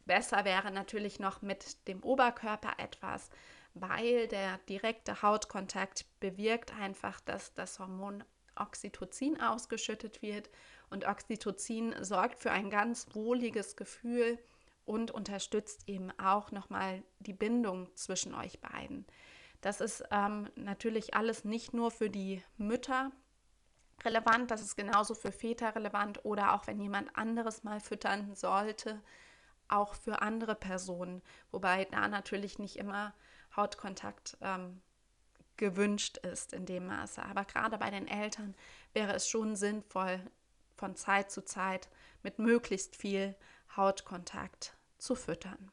Besser 0.08 0.46
wäre 0.46 0.72
natürlich 0.72 1.20
noch 1.20 1.42
mit 1.42 1.88
dem 1.88 2.04
Oberkörper 2.04 2.74
etwas, 2.78 3.30
weil 3.74 4.28
der 4.28 4.58
direkte 4.70 5.22
Hautkontakt 5.22 6.06
bewirkt 6.20 6.74
einfach, 6.74 7.20
dass 7.22 7.54
das 7.54 7.80
Hormon 7.80 8.24
Oxytocin 8.56 9.40
ausgeschüttet 9.40 10.22
wird. 10.22 10.50
Und 10.90 11.06
Oxytocin 11.06 11.94
sorgt 12.04 12.40
für 12.40 12.52
ein 12.52 12.70
ganz 12.70 13.08
wohliges 13.14 13.76
Gefühl 13.76 14.40
und 14.86 15.12
unterstützt 15.12 15.88
eben 15.88 16.12
auch 16.18 16.52
nochmal 16.52 17.04
die 17.20 17.34
Bindung 17.34 17.94
zwischen 17.96 18.34
euch 18.34 18.60
beiden. 18.62 19.06
Das 19.62 19.82
ist 19.82 20.04
ähm, 20.12 20.50
natürlich 20.56 21.14
alles 21.14 21.44
nicht 21.44 21.74
nur 21.74 21.92
für 21.92 22.10
die 22.10 22.42
Mütter 22.58 23.12
relevant, 24.06 24.52
das 24.52 24.62
ist 24.62 24.76
genauso 24.76 25.16
für 25.16 25.32
Väter 25.32 25.76
relevant 25.76 26.24
oder 26.24 26.54
auch 26.54 26.68
wenn 26.68 26.80
jemand 26.80 27.16
anderes 27.18 27.64
mal 27.64 27.80
füttern 27.80 28.36
sollte, 28.36 29.02
auch 29.70 29.96
für 29.96 30.22
andere 30.22 30.56
Personen, 30.56 31.22
wobei 31.52 31.86
da 31.86 32.08
natürlich 32.08 32.60
nicht 32.60 32.78
immer 32.78 33.14
Hautkontakt 33.56 34.38
ähm, 34.42 34.82
gewünscht 35.58 36.18
ist 36.18 36.54
in 36.54 36.66
dem 36.66 36.88
Maße. 36.88 37.24
Aber 37.24 37.46
gerade 37.46 37.78
bei 37.78 37.90
den 37.90 38.08
Eltern 38.08 38.56
wäre 38.94 39.14
es 39.14 39.28
schon 39.28 39.56
sinnvoll, 39.56 40.22
von 40.76 40.96
Zeit 40.96 41.32
zu 41.32 41.44
Zeit 41.44 41.90
mit 42.22 42.40
möglichst 42.40 42.96
viel 42.96 43.36
Hautkontakt 43.76 44.78
zu 44.98 45.16
füttern. 45.16 45.72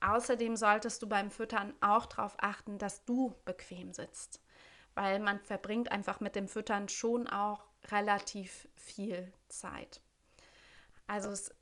Außerdem 0.00 0.56
solltest 0.56 1.02
du 1.02 1.08
beim 1.08 1.30
Füttern 1.30 1.74
auch 1.80 2.06
darauf 2.06 2.36
achten, 2.38 2.78
dass 2.78 3.04
du 3.04 3.34
bequem 3.44 3.92
sitzt, 3.92 4.40
weil 4.94 5.18
man 5.18 5.40
verbringt 5.40 5.92
einfach 5.92 6.20
mit 6.20 6.36
dem 6.36 6.48
Füttern 6.48 6.88
schon 6.88 7.28
auch 7.28 7.66
relativ 7.90 8.68
viel 8.76 9.32
Zeit. 9.48 10.00
Also 11.06 11.30
es 11.30 11.54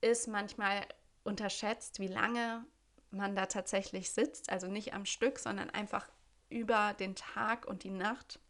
ist 0.00 0.28
manchmal 0.28 0.86
unterschätzt, 1.24 1.98
wie 2.00 2.08
lange 2.08 2.64
man 3.10 3.34
da 3.34 3.46
tatsächlich 3.46 4.10
sitzt. 4.10 4.50
Also 4.50 4.68
nicht 4.68 4.94
am 4.94 5.06
Stück, 5.06 5.38
sondern 5.38 5.70
einfach 5.70 6.08
über 6.48 6.94
den 6.94 7.14
Tag 7.14 7.66
und 7.66 7.84
die 7.84 7.90
Nacht, 7.90 8.40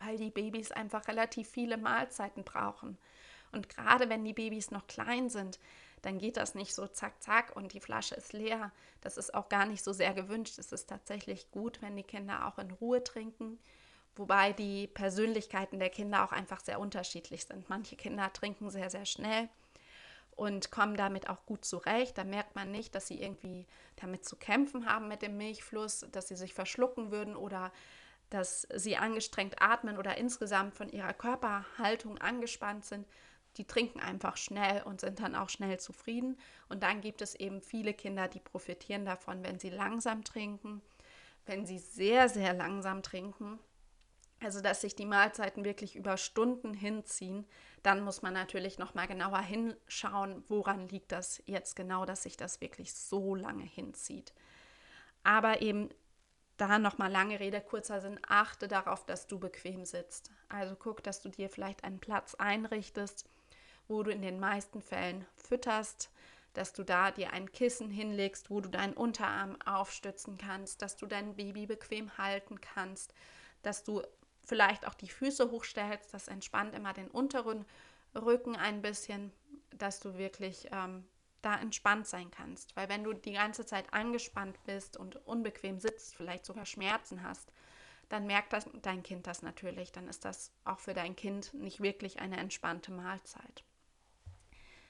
weil 0.00 0.16
die 0.16 0.30
Babys 0.30 0.72
einfach 0.72 1.08
relativ 1.08 1.48
viele 1.48 1.76
Mahlzeiten 1.76 2.44
brauchen. 2.44 2.98
Und 3.52 3.68
gerade 3.68 4.08
wenn 4.08 4.24
die 4.24 4.32
Babys 4.32 4.70
noch 4.70 4.86
klein 4.86 5.28
sind, 5.28 5.58
dann 6.00 6.18
geht 6.18 6.36
das 6.36 6.54
nicht 6.54 6.74
so 6.74 6.86
zack, 6.88 7.22
zack 7.22 7.54
und 7.54 7.72
die 7.72 7.80
Flasche 7.80 8.14
ist 8.14 8.32
leer. 8.32 8.72
Das 9.02 9.16
ist 9.16 9.34
auch 9.34 9.48
gar 9.48 9.66
nicht 9.66 9.84
so 9.84 9.92
sehr 9.92 10.14
gewünscht. 10.14 10.58
Es 10.58 10.72
ist 10.72 10.88
tatsächlich 10.88 11.50
gut, 11.50 11.80
wenn 11.80 11.96
die 11.96 12.02
Kinder 12.02 12.46
auch 12.46 12.58
in 12.58 12.72
Ruhe 12.72 13.04
trinken. 13.04 13.58
Wobei 14.16 14.52
die 14.52 14.88
Persönlichkeiten 14.88 15.78
der 15.78 15.90
Kinder 15.90 16.24
auch 16.24 16.32
einfach 16.32 16.60
sehr 16.60 16.80
unterschiedlich 16.80 17.44
sind. 17.44 17.68
Manche 17.68 17.96
Kinder 17.96 18.32
trinken 18.32 18.68
sehr, 18.68 18.90
sehr 18.90 19.06
schnell 19.06 19.48
und 20.36 20.70
kommen 20.70 20.96
damit 20.96 21.28
auch 21.28 21.44
gut 21.46 21.64
zurecht. 21.64 22.18
Da 22.18 22.24
merkt 22.24 22.54
man 22.54 22.70
nicht, 22.70 22.94
dass 22.94 23.06
sie 23.06 23.20
irgendwie 23.20 23.66
damit 23.96 24.24
zu 24.24 24.36
kämpfen 24.36 24.86
haben 24.86 25.08
mit 25.08 25.22
dem 25.22 25.36
Milchfluss, 25.36 26.06
dass 26.12 26.28
sie 26.28 26.36
sich 26.36 26.54
verschlucken 26.54 27.10
würden 27.10 27.36
oder 27.36 27.72
dass 28.30 28.66
sie 28.74 28.96
angestrengt 28.96 29.60
atmen 29.60 29.98
oder 29.98 30.16
insgesamt 30.16 30.74
von 30.74 30.88
ihrer 30.88 31.12
Körperhaltung 31.12 32.18
angespannt 32.18 32.84
sind. 32.84 33.06
Die 33.58 33.66
trinken 33.66 34.00
einfach 34.00 34.38
schnell 34.38 34.82
und 34.84 35.02
sind 35.02 35.20
dann 35.20 35.34
auch 35.34 35.50
schnell 35.50 35.78
zufrieden. 35.78 36.38
Und 36.70 36.82
dann 36.82 37.02
gibt 37.02 37.20
es 37.20 37.34
eben 37.34 37.60
viele 37.60 37.92
Kinder, 37.92 38.28
die 38.28 38.40
profitieren 38.40 39.04
davon, 39.04 39.44
wenn 39.44 39.58
sie 39.58 39.68
langsam 39.68 40.24
trinken. 40.24 40.80
Wenn 41.44 41.66
sie 41.66 41.78
sehr, 41.78 42.30
sehr 42.30 42.54
langsam 42.54 43.02
trinken, 43.02 43.58
also 44.42 44.60
dass 44.60 44.80
sich 44.80 44.94
die 44.94 45.06
Mahlzeiten 45.06 45.64
wirklich 45.64 45.96
über 45.96 46.16
Stunden 46.16 46.74
hinziehen, 46.74 47.46
dann 47.82 48.02
muss 48.02 48.22
man 48.22 48.32
natürlich 48.32 48.78
noch 48.78 48.94
mal 48.94 49.06
genauer 49.06 49.40
hinschauen, 49.40 50.44
woran 50.48 50.88
liegt 50.88 51.12
das 51.12 51.42
jetzt 51.46 51.76
genau, 51.76 52.04
dass 52.04 52.22
sich 52.22 52.36
das 52.36 52.60
wirklich 52.60 52.94
so 52.94 53.34
lange 53.34 53.64
hinzieht. 53.64 54.32
Aber 55.24 55.62
eben 55.62 55.90
da 56.56 56.78
noch 56.78 56.98
mal 56.98 57.10
lange 57.10 57.40
Rede 57.40 57.60
kurzer 57.60 58.00
Sinn, 58.00 58.20
achte 58.26 58.68
darauf, 58.68 59.04
dass 59.04 59.26
du 59.26 59.38
bequem 59.38 59.84
sitzt. 59.84 60.30
Also 60.48 60.76
guck, 60.76 61.02
dass 61.02 61.20
du 61.20 61.28
dir 61.28 61.48
vielleicht 61.48 61.84
einen 61.84 61.98
Platz 61.98 62.34
einrichtest, 62.34 63.28
wo 63.88 64.02
du 64.02 64.10
in 64.10 64.22
den 64.22 64.38
meisten 64.38 64.80
Fällen 64.80 65.26
fütterst, 65.34 66.10
dass 66.54 66.72
du 66.72 66.84
da 66.84 67.10
dir 67.10 67.32
ein 67.32 67.50
Kissen 67.50 67.90
hinlegst, 67.90 68.50
wo 68.50 68.60
du 68.60 68.68
deinen 68.68 68.92
Unterarm 68.92 69.56
aufstützen 69.64 70.38
kannst, 70.38 70.82
dass 70.82 70.96
du 70.96 71.06
dein 71.06 71.34
Baby 71.34 71.66
bequem 71.66 72.16
halten 72.18 72.60
kannst, 72.60 73.14
dass 73.62 73.84
du 73.84 74.02
vielleicht 74.44 74.86
auch 74.86 74.94
die 74.94 75.08
Füße 75.08 75.50
hochstellst. 75.50 76.12
Das 76.12 76.28
entspannt 76.28 76.74
immer 76.74 76.92
den 76.92 77.08
unteren 77.08 77.64
Rücken 78.14 78.56
ein 78.56 78.82
bisschen, 78.82 79.32
dass 79.70 80.00
du 80.00 80.16
wirklich 80.18 80.68
ähm, 80.72 81.04
da 81.42 81.58
entspannt 81.58 82.06
sein 82.06 82.30
kannst. 82.30 82.74
Weil 82.76 82.88
wenn 82.88 83.04
du 83.04 83.12
die 83.12 83.32
ganze 83.32 83.66
Zeit 83.66 83.92
angespannt 83.92 84.58
bist 84.64 84.96
und 84.96 85.16
unbequem 85.26 85.78
sitzt, 85.78 86.14
vielleicht 86.14 86.46
sogar 86.46 86.66
Schmerzen 86.66 87.22
hast, 87.22 87.52
dann 88.08 88.26
merkt 88.26 88.52
das, 88.52 88.68
dein 88.82 89.02
Kind 89.02 89.26
das 89.26 89.42
natürlich. 89.42 89.92
Dann 89.92 90.08
ist 90.08 90.24
das 90.24 90.52
auch 90.64 90.78
für 90.78 90.94
dein 90.94 91.16
Kind 91.16 91.54
nicht 91.54 91.80
wirklich 91.80 92.20
eine 92.20 92.36
entspannte 92.36 92.92
Mahlzeit. 92.92 93.64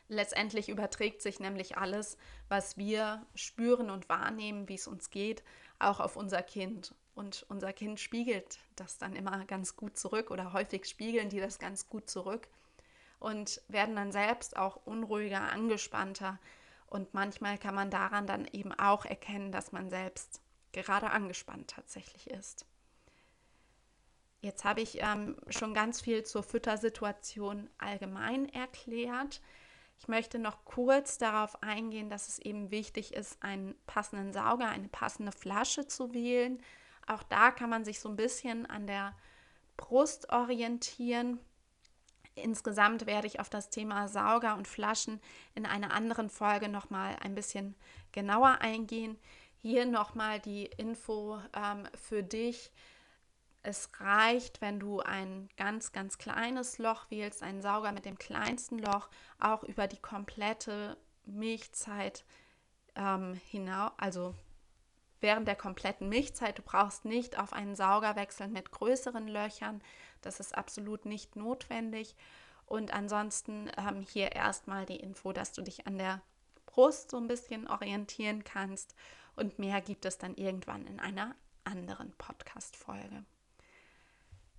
Letztendlich 0.09 0.69
überträgt 0.69 1.23
sich 1.23 1.41
nämlich 1.41 1.79
alles, 1.79 2.19
was 2.49 2.77
wir 2.77 3.25
spüren 3.35 3.89
und 3.89 4.09
wahrnehmen, 4.09 4.69
wie 4.69 4.75
es 4.75 4.87
uns 4.87 5.11
geht, 5.11 5.43
auch 5.79 6.01
auf 6.01 6.17
unser 6.17 6.43
Kind. 6.43 6.95
Und 7.15 7.45
unser 7.49 7.73
Kind 7.73 8.01
spiegelt 8.01 8.59
das 8.77 8.99
dann 8.99 9.15
immer 9.15 9.45
ganz 9.45 9.77
gut 9.77 9.99
zurück 9.99 10.31
oder 10.31 10.53
häufig 10.53 10.87
spiegeln 10.87 11.29
die 11.29 11.41
das 11.41 11.59
ganz 11.59 11.89
gut 11.89 12.09
zurück 12.09 12.49
und 13.19 13.61
werden 13.69 13.95
dann 13.95 14.13
selbst 14.13 14.57
auch 14.57 14.81
unruhiger, 14.85 15.43
angespannter. 15.43 16.39
Und 16.87 17.15
manchmal 17.15 17.59
kann 17.59 17.75
man 17.75 17.91
daran 17.91 18.27
dann 18.27 18.47
eben 18.47 18.73
auch 18.73 19.05
erkennen, 19.05 19.53
dass 19.53 19.73
man 19.73 19.91
selbst 19.91 20.41
gerade 20.73 21.11
angespannt 21.11 21.71
tatsächlich 21.71 22.31
ist. 22.31 22.67
Jetzt 24.41 24.65
habe 24.65 24.81
ich 24.81 25.01
ähm, 25.01 25.37
schon 25.49 25.73
ganz 25.73 26.01
viel 26.01 26.25
zur 26.25 26.43
Füttersituation 26.43 27.71
allgemein 27.79 28.49
erklärt. 28.49 29.41
Ich 30.01 30.09
möchte 30.09 30.41
noch 30.41 30.65
kurz 30.65 31.17
darauf 31.17 31.63
eingehen, 31.63 32.11
dass 32.11 32.27
es 32.27 32.41
eben 32.41 32.73
wichtig 32.73 33.15
ist, 33.15 33.41
einen 33.41 33.77
passenden 33.87 34.33
Sauger, 34.33 34.69
eine 34.69 34.89
passende 34.89 35.31
Flasche 35.31 35.87
zu 35.87 36.13
wählen. 36.13 36.61
Auch 37.07 37.23
da 37.23 37.51
kann 37.51 37.71
man 37.71 37.85
sich 37.85 38.01
so 38.01 38.09
ein 38.09 38.17
bisschen 38.17 38.67
an 38.67 38.87
der 38.87 39.15
Brust 39.77 40.31
orientieren. 40.31 41.41
Insgesamt 42.35 43.07
werde 43.07 43.27
ich 43.27 43.41
auf 43.41 43.51
das 43.51 43.69
Thema 43.69 44.09
Sauger 44.09 44.57
und 44.57 44.67
Flaschen 44.67 45.21
in 45.55 45.67
einer 45.67 45.93
anderen 45.93 46.31
Folge 46.31 46.69
nochmal 46.69 47.17
ein 47.21 47.35
bisschen 47.35 47.75
genauer 48.13 48.59
eingehen. 48.61 49.19
Hier 49.57 49.85
nochmal 49.87 50.41
die 50.41 50.65
Info 50.65 51.41
ähm, 51.55 51.87
für 51.95 52.23
dich. 52.23 52.73
Es 53.63 53.91
reicht, 54.01 54.61
wenn 54.61 54.81
du 54.81 55.01
ein 55.01 55.49
ganz, 55.57 55.93
ganz 55.93 56.19
kleines 56.19 56.79
Loch 56.79 57.11
wählst, 57.11 57.43
einen 57.43 57.63
Sauger 57.63 57.93
mit 57.93 58.05
dem 58.05 58.19
kleinsten 58.19 58.79
Loch, 58.79 59.09
auch 59.39 59.63
über 59.63 59.87
die 59.87 60.01
komplette 60.01 60.97
Milchzeit 61.27 62.25
ähm, 62.97 63.35
hinaus, 63.51 63.93
also 63.99 64.35
während 65.23 65.49
der 65.49 65.57
kompletten 65.57 66.09
Milchzeit. 66.09 66.59
Du 66.59 66.63
brauchst 66.63 67.05
nicht 67.05 67.39
auf 67.39 67.53
einen 67.53 67.75
Sauger 67.75 68.17
wechseln 68.17 68.53
mit 68.53 68.71
größeren 68.71 69.29
Löchern. 69.29 69.83
Das 70.21 70.41
ist 70.41 70.57
absolut 70.57 71.05
nicht 71.05 71.37
notwendig. 71.37 72.15
Und 72.67 72.93
ansonsten 72.93 73.71
ähm, 73.77 74.01
hier 74.01 74.33
erstmal 74.33 74.87
die 74.87 74.97
Info, 74.97 75.33
dass 75.33 75.53
du 75.53 75.63
dich 75.63 75.87
an 75.87 75.99
der 75.99 76.23
Brust 76.67 77.11
so 77.11 77.19
ein 77.19 77.29
bisschen 77.29 77.69
orientieren 77.69 78.45
kannst. 78.45 78.95
Und 79.37 79.59
mehr 79.59 79.81
gibt 79.81 80.05
es 80.05 80.19
dann 80.19 80.35
irgendwann 80.35 80.87
in 80.87 81.01
einer 81.01 81.35
anderen 81.65 82.13
Podcast-Folge. 82.13 83.25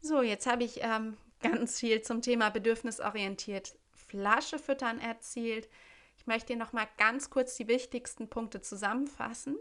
So, 0.02 0.22
jetzt 0.22 0.48
habe 0.48 0.64
ich 0.64 0.80
ähm, 0.82 1.18
ganz 1.42 1.80
viel 1.80 2.02
zum 2.02 2.22
Thema 2.22 2.50
bedürfnisorientiert 2.50 3.76
Flasche 3.94 4.60
füttern 4.60 5.00
erzählt. 5.00 5.70
Ich 6.18 6.28
möchte 6.28 6.54
dir 6.54 6.60
noch 6.60 6.74
mal 6.74 6.88
ganz 6.98 7.30
kurz 7.30 7.56
die 7.56 7.68
wichtigsten 7.68 8.30
Punkte 8.30 8.62
zusammenfassen. 8.62 9.58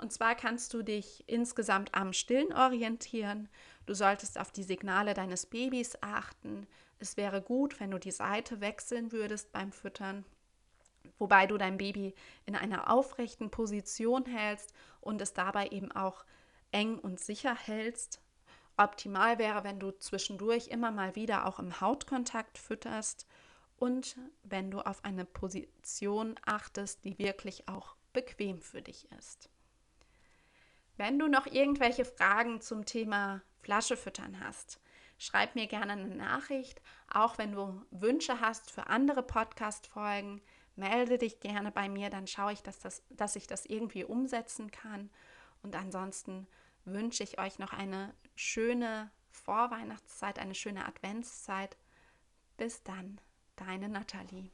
Und 0.00 0.14
zwar 0.14 0.34
kannst 0.34 0.72
du 0.72 0.82
dich 0.82 1.24
insgesamt 1.26 1.94
am 1.94 2.14
Stillen 2.14 2.54
orientieren. 2.54 3.50
Du 3.84 3.92
solltest 3.92 4.38
auf 4.38 4.50
die 4.50 4.62
Signale 4.62 5.12
deines 5.12 5.44
Babys 5.44 5.98
achten. 6.00 6.66
Es 6.98 7.18
wäre 7.18 7.42
gut, 7.42 7.78
wenn 7.80 7.90
du 7.90 7.98
die 7.98 8.10
Seite 8.10 8.62
wechseln 8.62 9.12
würdest 9.12 9.52
beim 9.52 9.72
Füttern, 9.72 10.24
wobei 11.18 11.46
du 11.46 11.58
dein 11.58 11.76
Baby 11.76 12.14
in 12.46 12.56
einer 12.56 12.90
aufrechten 12.90 13.50
Position 13.50 14.24
hältst 14.24 14.72
und 15.02 15.20
es 15.20 15.34
dabei 15.34 15.68
eben 15.68 15.92
auch 15.92 16.24
eng 16.72 16.98
und 16.98 17.20
sicher 17.20 17.54
hältst. 17.54 18.22
Optimal 18.78 19.38
wäre, 19.38 19.64
wenn 19.64 19.78
du 19.78 19.90
zwischendurch 19.90 20.68
immer 20.68 20.90
mal 20.90 21.14
wieder 21.14 21.44
auch 21.44 21.58
im 21.58 21.78
Hautkontakt 21.82 22.56
fütterst 22.56 23.26
und 23.76 24.16
wenn 24.44 24.70
du 24.70 24.80
auf 24.80 25.04
eine 25.04 25.26
Position 25.26 26.36
achtest, 26.46 27.04
die 27.04 27.18
wirklich 27.18 27.68
auch 27.68 27.96
bequem 28.14 28.62
für 28.62 28.80
dich 28.80 29.06
ist. 29.18 29.50
Wenn 31.00 31.18
du 31.18 31.28
noch 31.28 31.46
irgendwelche 31.46 32.04
Fragen 32.04 32.60
zum 32.60 32.84
Thema 32.84 33.40
Flasche 33.62 33.96
füttern 33.96 34.38
hast, 34.44 34.78
schreib 35.16 35.54
mir 35.54 35.66
gerne 35.66 35.92
eine 35.92 36.14
Nachricht. 36.14 36.82
Auch 37.10 37.38
wenn 37.38 37.52
du 37.52 37.82
Wünsche 37.90 38.42
hast 38.42 38.70
für 38.70 38.88
andere 38.88 39.22
Podcast-Folgen, 39.22 40.42
melde 40.76 41.16
dich 41.16 41.40
gerne 41.40 41.72
bei 41.72 41.88
mir, 41.88 42.10
dann 42.10 42.26
schaue 42.26 42.52
ich, 42.52 42.62
dass, 42.62 42.80
das, 42.80 43.02
dass 43.08 43.34
ich 43.34 43.46
das 43.46 43.64
irgendwie 43.64 44.04
umsetzen 44.04 44.70
kann. 44.70 45.08
Und 45.62 45.74
ansonsten 45.74 46.46
wünsche 46.84 47.22
ich 47.22 47.40
euch 47.40 47.58
noch 47.58 47.72
eine 47.72 48.12
schöne 48.34 49.10
Vorweihnachtszeit, 49.30 50.38
eine 50.38 50.54
schöne 50.54 50.84
Adventszeit. 50.84 51.78
Bis 52.58 52.82
dann, 52.82 53.18
deine 53.56 53.88
Nathalie. 53.88 54.50